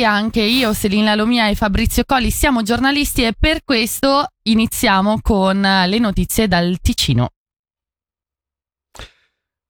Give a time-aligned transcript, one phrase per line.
[0.00, 5.60] sì, anche io, Selina Lomia e Fabrizio Colli siamo giornalisti e per questo iniziamo con
[5.60, 7.28] le notizie dal Ticino.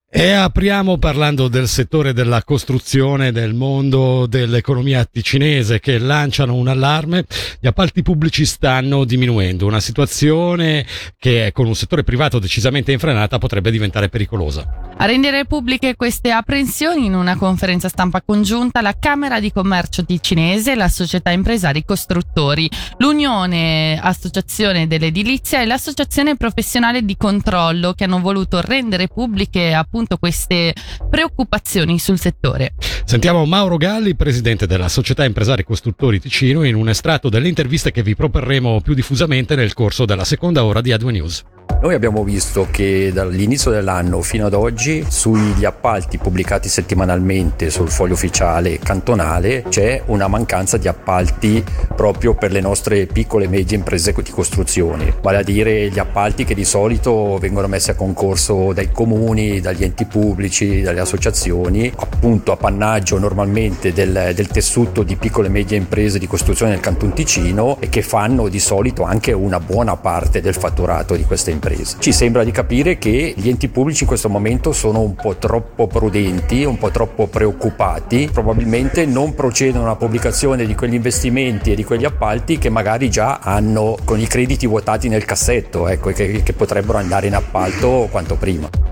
[0.09, 7.25] E apriamo parlando del settore della costruzione, del mondo dell'economia ticinese che lanciano un allarme.
[7.59, 10.85] Gli appalti pubblici stanno diminuendo, una situazione
[11.17, 14.90] che con un settore privato decisamente infrenata potrebbe diventare pericolosa.
[15.01, 20.75] A rendere pubbliche queste apprensioni in una conferenza stampa congiunta la Camera di Commercio ticinese
[20.75, 28.61] la Società Impresari Costruttori, l'Unione Associazione dell'Edilizia e l'Associazione Professionale di Controllo che hanno voluto
[28.61, 30.75] rendere pubbliche appunto queste
[31.09, 32.75] preoccupazioni sul settore.
[33.03, 38.03] Sentiamo Mauro Galli, presidente della Società Impresari Costruttori Ticino, in un estratto delle interviste che
[38.03, 41.43] vi proporremo più diffusamente nel corso della seconda ora di A2 News.
[41.79, 48.13] Noi abbiamo visto che dall'inizio dell'anno fino ad oggi sugli appalti pubblicati settimanalmente sul foglio
[48.13, 51.63] ufficiale cantonale c'è una mancanza di appalti
[51.95, 56.43] proprio per le nostre piccole e medie imprese di costruzione, vale a dire gli appalti
[56.43, 62.51] che di solito vengono messi a concorso dai comuni, dagli enti pubblici, dalle associazioni, appunto
[62.51, 67.77] appannaggio normalmente del, del tessuto di piccole e medie imprese di costruzione del Canton Ticino
[67.79, 71.97] e che fanno di solito anche una buona parte del fatturato di queste imprese imprese.
[71.99, 75.85] Ci sembra di capire che gli enti pubblici in questo momento sono un po' troppo
[75.85, 81.83] prudenti, un po' troppo preoccupati, probabilmente non procedono alla pubblicazione di quegli investimenti e di
[81.83, 86.53] quegli appalti che magari già hanno con i crediti vuotati nel cassetto, ecco, che, che
[86.53, 88.90] potrebbero andare in appalto quanto prima.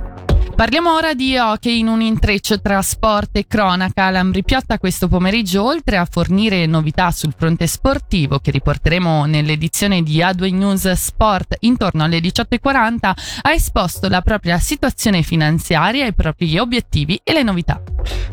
[0.60, 4.10] Parliamo ora di hockey in un intreccio tra sport e cronaca.
[4.10, 10.54] L'Ambripiotta questo pomeriggio, oltre a fornire novità sul fronte sportivo che riporteremo nell'edizione di A2
[10.54, 17.32] News Sport intorno alle 18.40, ha esposto la propria situazione finanziaria, i propri obiettivi e
[17.32, 17.82] le novità.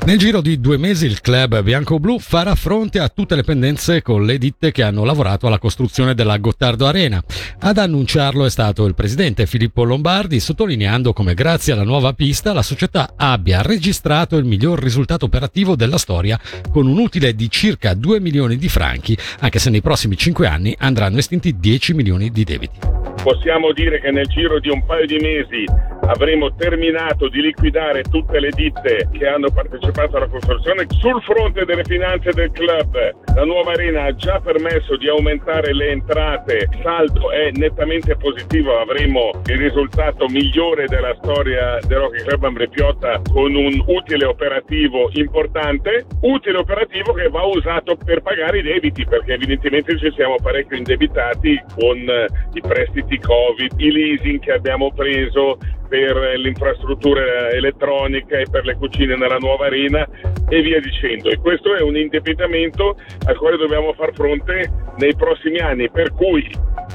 [0.06, 4.24] Nel giro di due mesi il club bianco-blu farà fronte a tutte le pendenze con
[4.24, 7.22] le ditte che hanno lavorato alla costruzione della Gottardo Arena.
[7.60, 12.62] Ad annunciarlo è stato il presidente Filippo Lombardi, sottolineando come grazie alla nuova pista la
[12.62, 16.38] società abbia registrato il miglior risultato operativo della storia
[16.70, 20.74] con un utile di circa 2 milioni di franchi, anche se nei prossimi 5 anni
[20.78, 23.15] andranno estinti 10 milioni di debiti.
[23.26, 25.64] Possiamo dire che nel giro di un paio di mesi
[26.06, 30.86] avremo terminato di liquidare tutte le ditte che hanno partecipato alla costruzione.
[31.00, 32.94] Sul fronte delle finanze del club,
[33.34, 38.78] la nuova arena ha già permesso di aumentare le entrate, il saldo è nettamente positivo,
[38.78, 46.06] avremo il risultato migliore della storia del Rocky Club Ambrepiota con un utile operativo importante,
[46.20, 51.60] utile operativo che va usato per pagare i debiti perché evidentemente ci siamo parecchio indebitati
[51.76, 58.74] con i prestiti Covid, i leasing che abbiamo preso, per l'infrastruttura elettronica e per le
[58.74, 60.06] cucine nella nuova arena
[60.48, 61.30] e via dicendo.
[61.30, 62.96] E questo è un indebitamento
[63.26, 66.48] al quale dobbiamo far fronte nei prossimi anni, per cui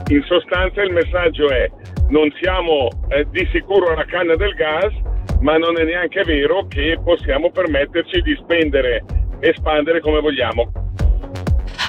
[0.09, 1.69] in sostanza il messaggio è
[2.09, 4.93] non siamo eh, di sicuro alla canna del gas,
[5.39, 9.03] ma non è neanche vero che possiamo permetterci di spendere
[9.39, 10.80] e espandere come vogliamo.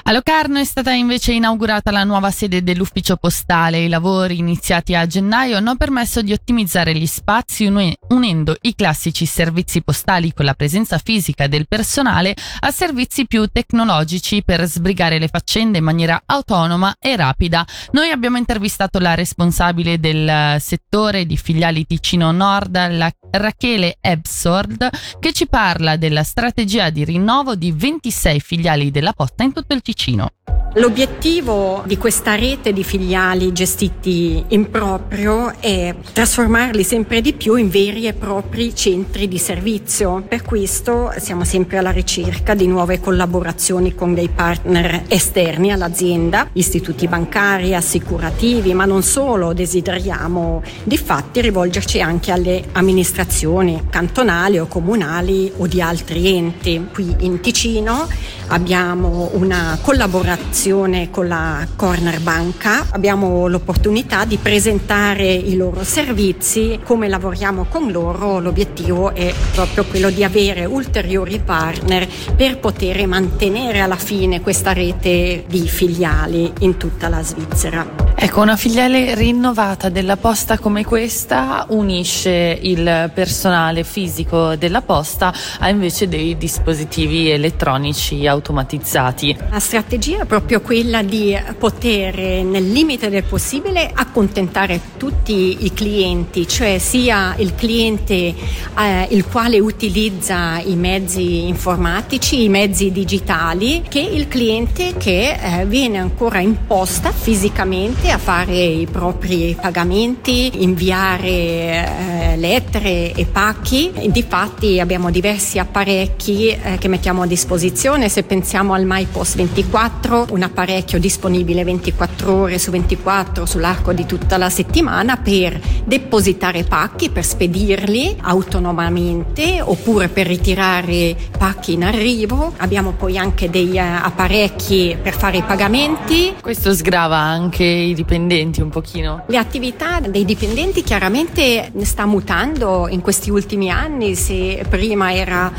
[0.05, 3.85] A Locarno è stata invece inaugurata la nuova sede dell'ufficio postale.
[3.85, 7.71] I lavori iniziati a gennaio hanno permesso di ottimizzare gli spazi
[8.09, 14.43] unendo i classici servizi postali con la presenza fisica del personale a servizi più tecnologici
[14.43, 17.65] per sbrigare le faccende in maniera autonoma e rapida.
[17.91, 25.31] Noi abbiamo intervistato la responsabile del settore di filiali Ticino Nord, la Rachele Ebsord, che
[25.31, 29.91] ci parla della strategia di rinnovo di 26 filiali della posta in tutto il Ticino.
[29.93, 30.29] Ticino.
[30.77, 37.69] L'obiettivo di questa rete di filiali gestiti in proprio è trasformarli sempre di più in
[37.69, 40.23] veri e propri centri di servizio.
[40.27, 47.07] Per questo siamo sempre alla ricerca di nuove collaborazioni con dei partner esterni all'azienda, istituti
[47.07, 55.51] bancari, assicurativi, ma non solo, desideriamo di fatti rivolgerci anche alle amministrazioni cantonali o comunali
[55.55, 56.87] o di altri enti.
[56.91, 58.07] Qui in Ticino
[58.47, 66.79] abbiamo una collaborazione collaborazione con la Corner Banca abbiamo l'opportunità di presentare i loro servizi,
[66.83, 73.79] come lavoriamo con loro, l'obiettivo è proprio quello di avere ulteriori partner per poter mantenere
[73.79, 78.02] alla fine questa rete di filiali in tutta la Svizzera.
[78.23, 85.67] Ecco, una filiale rinnovata della posta come questa unisce il personale fisico della posta a
[85.67, 89.35] invece dei dispositivi elettronici automatizzati.
[89.49, 92.15] La strategia è proprio quella di poter,
[92.45, 99.59] nel limite del possibile, accontentare tutti i clienti, cioè sia il cliente eh, il quale
[99.59, 106.65] utilizza i mezzi informatici, i mezzi digitali, che il cliente che eh, viene ancora in
[106.65, 113.91] posta fisicamente a fare i propri pagamenti, inviare eh, lettere e pacchi.
[114.09, 118.09] Difatti abbiamo diversi apparecchi eh, che mettiamo a disposizione.
[118.09, 124.37] Se pensiamo al MyPost 24, un apparecchio disponibile 24 ore su 24 sull'arco di tutta
[124.37, 132.53] la settimana per depositare pacchi, per spedirli autonomamente oppure per ritirare pacchi in arrivo.
[132.57, 136.35] Abbiamo poi anche degli eh, apparecchi per fare i pagamenti.
[136.39, 139.23] Questo sgrava anche i dipendenti un pochino?
[139.27, 145.51] Le attività dei dipendenti chiaramente sta mutando in questi ultimi anni, se prima era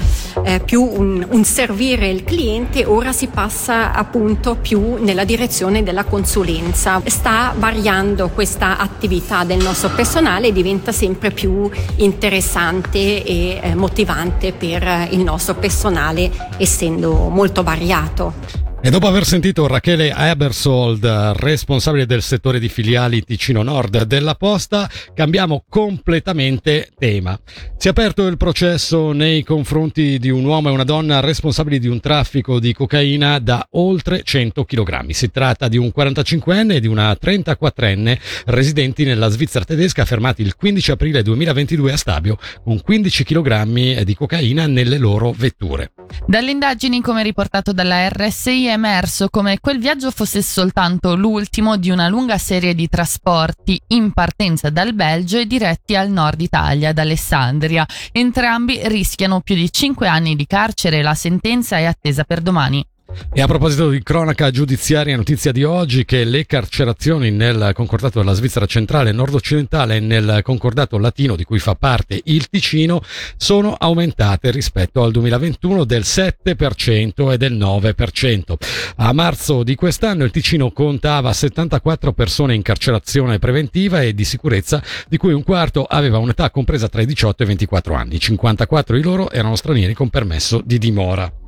[0.44, 6.04] eh, più un, un servire il cliente, ora si passa appunto più nella direzione della
[6.04, 7.00] consulenza.
[7.04, 14.52] Sta variando questa attività del nostro personale e diventa sempre più interessante e eh, motivante
[14.52, 18.63] per il nostro personale essendo molto variato.
[18.86, 24.90] E dopo aver sentito Rachele Ebersold, responsabile del settore di filiali Ticino Nord della Posta,
[25.14, 27.40] cambiamo completamente tema.
[27.78, 31.88] Si è aperto il processo nei confronti di un uomo e una donna responsabili di
[31.88, 35.08] un traffico di cocaina da oltre 100 kg.
[35.12, 40.56] Si tratta di un 45enne e di una 34enne residenti nella Svizzera tedesca fermati il
[40.56, 45.92] 15 aprile 2022 a Stabio con 15 kg di cocaina nelle loro vetture.
[46.26, 52.08] Dalle indagini, come riportato dalla RSI, emerso come quel viaggio fosse soltanto l'ultimo di una
[52.08, 57.86] lunga serie di trasporti in partenza dal Belgio e diretti al nord Italia, ad Alessandria.
[58.12, 62.84] Entrambi rischiano più di 5 anni di carcere e la sentenza è attesa per domani.
[63.32, 68.32] E a proposito di cronaca giudiziaria, notizia di oggi che le carcerazioni nel concordato della
[68.32, 73.02] Svizzera centrale e nord-occidentale e nel concordato latino di cui fa parte il Ticino
[73.36, 78.54] sono aumentate rispetto al 2021 del 7% e del 9%.
[78.96, 84.82] A marzo di quest'anno il Ticino contava 74 persone in carcerazione preventiva e di sicurezza,
[85.08, 88.20] di cui un quarto aveva un'età compresa tra i 18 e i 24 anni.
[88.20, 91.43] 54 di loro erano stranieri con permesso di dimora.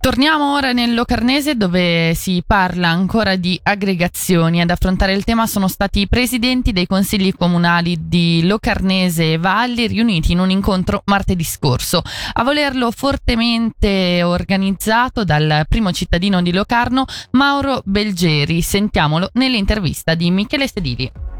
[0.00, 4.60] Torniamo ora nel Locarnese dove si parla ancora di aggregazioni.
[4.60, 9.86] Ad affrontare il tema sono stati i presidenti dei consigli comunali di Locarnese e Valli
[9.86, 12.02] riuniti in un incontro martedì scorso.
[12.32, 18.60] A volerlo fortemente organizzato dal primo cittadino di Locarno, Mauro Belgeri.
[18.60, 21.31] Sentiamolo nell'intervista di Michele Sedili.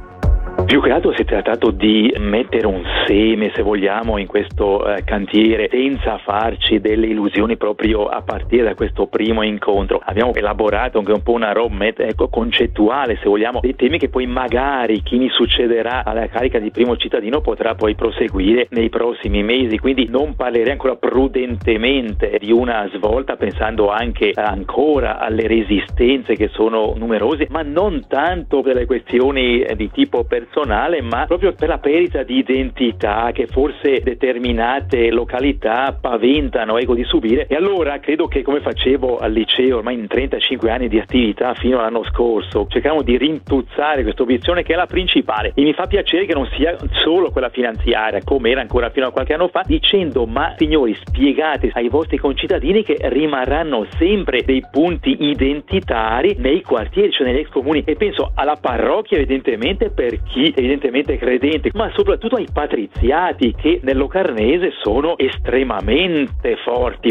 [0.65, 5.03] Più che altro si è trattato di mettere un seme, se vogliamo, in questo eh,
[5.05, 10.01] cantiere senza farci delle illusioni proprio a partire da questo primo incontro.
[10.03, 14.27] Abbiamo elaborato anche un po' una roadmap ecco, concettuale, se vogliamo, dei temi che poi
[14.27, 19.79] magari chi mi succederà alla carica di primo cittadino potrà poi proseguire nei prossimi mesi.
[19.79, 26.95] Quindi non parlerei ancora prudentemente di una svolta pensando anche ancora alle resistenze che sono
[26.97, 31.79] numerose, ma non tanto per le questioni di tipo personale personale, ma proprio per la
[31.79, 37.47] perdita di identità che forse determinate località paventano ego di subire.
[37.47, 41.79] E allora credo che come facevo al liceo ormai in 35 anni di attività fino
[41.79, 46.27] all'anno scorso, cercavamo di rintuzzare questa obiezione che è la principale e mi fa piacere
[46.27, 50.27] che non sia solo quella finanziaria come era ancora fino a qualche anno fa, dicendo
[50.27, 57.27] ma signori spiegate ai vostri concittadini che rimarranno sempre dei punti identitari nei quartieri, cioè
[57.27, 62.35] negli ex comuni e penso alla parrocchia evidentemente per chi evidentemente è credente, ma soprattutto
[62.35, 67.11] ai patriziati che nell'Ocarnese sono estremamente forti.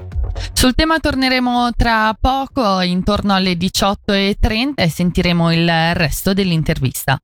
[0.51, 7.17] Sul tema torneremo tra poco, intorno alle 18.30 e sentiremo il resto dell'intervista.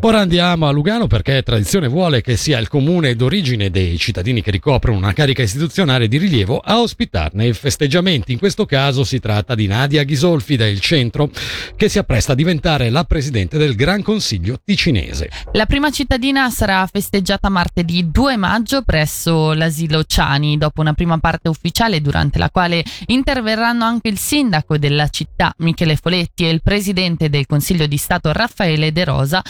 [0.00, 4.50] Ora andiamo a Lugano perché tradizione vuole che sia il comune d'origine dei cittadini che
[4.50, 8.32] ricoprono una carica istituzionale di rilievo a ospitarne i festeggiamenti.
[8.32, 11.30] In questo caso si tratta di Nadia Ghisolfi del centro
[11.76, 15.30] che si appresta a diventare la presidente del Gran Consiglio ticinese.
[15.54, 21.50] La prima cittadina sarà festeggiata martedì 2 maggio presso l'asilo Ciani dopo una prima parte
[21.50, 27.28] ufficiale durante la quale interverranno anche il sindaco della città Michele Foletti e il presidente
[27.28, 29.42] del Consiglio di Stato Raffaele De Rosa.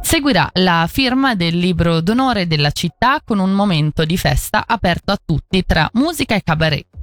[0.00, 5.18] Seguirà la firma del libro d'onore della città con un momento di festa aperto a
[5.22, 6.95] tutti tra musica e cabaret.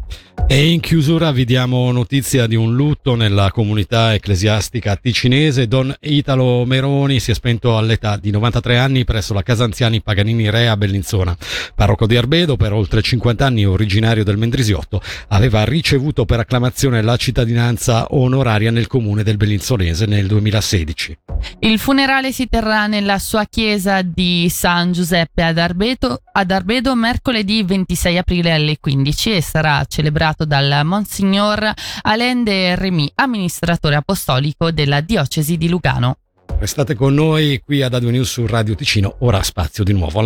[0.45, 5.67] E in chiusura vi diamo notizia di un lutto nella comunità ecclesiastica ticinese.
[5.67, 10.51] Don Italo Meroni si è spento all'età di 93 anni presso la casa anziani Paganini
[10.51, 11.35] Re a Bellinzona.
[11.73, 17.15] Parroco di Arbedo, per oltre 50 anni originario del Mendrisiotto, aveva ricevuto per acclamazione la
[17.15, 21.17] cittadinanza onoraria nel comune del Bellinzonese nel 2016.
[21.59, 27.63] Il funerale si terrà nella sua chiesa di San Giuseppe ad Arbedo, ad Arbedo mercoledì
[27.63, 30.02] 26 aprile alle 15 e sarà celebrato
[30.45, 36.17] dal Monsignor Alain de Remy, amministratore apostolico della diocesi di Lugano.
[36.59, 40.19] Restate con noi qui ad A2 News su Radio Ticino, ora spazio di nuovo